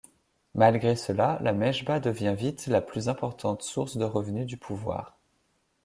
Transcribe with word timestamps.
Malgré 0.55 0.95
cela, 0.95 1.37
la 1.43 1.53
mejba 1.53 1.99
devient 1.99 2.33
vite 2.35 2.65
la 2.65 2.81
plus 2.81 3.07
importante 3.07 3.61
source 3.61 3.97
de 3.97 4.03
revenus 4.05 4.47
du 4.47 4.57
pouvoir. 4.57 5.19